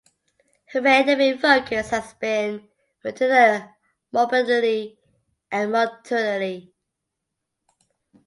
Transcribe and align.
Her 0.71 0.81
main 0.81 1.03
academic 1.07 1.39
focus 1.41 1.91
has 1.91 2.15
been 2.15 2.67
maternal 3.03 3.69
morbidity 4.11 4.97
and 5.51 5.71
mortality. 5.71 6.73